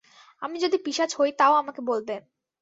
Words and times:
আমি 0.41 0.57
যদি 0.59 0.77
পিশাচ 0.77 1.11
হই, 1.15 1.31
তাও 1.31 1.53
আমাকে 1.53 1.81
বলবেন। 1.81 2.21